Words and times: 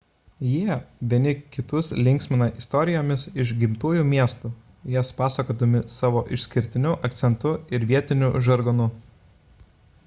jie 0.51 0.75
vieni 1.09 1.33
kitus 1.55 1.89
linksmina 2.07 2.47
istorijomis 2.61 3.25
iš 3.43 3.51
gimtųjų 3.59 4.07
miestų 4.15 4.51
jas 4.95 5.13
pasakodami 5.21 5.83
savo 5.99 6.25
išskirtiniu 6.41 6.97
akcentu 7.11 7.55
ir 7.79 7.89
vietiniu 7.95 8.33
žargonu 8.51 8.89